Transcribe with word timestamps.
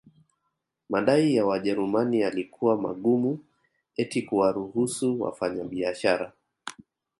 Madai 0.89 1.35
ya 1.35 1.45
Wajerumani 1.45 2.19
yalikuwa 2.19 2.81
magumu 2.81 3.39
eti 3.95 4.21
kuwaruhusu 4.21 5.21
wafanyabiashara 5.21 6.33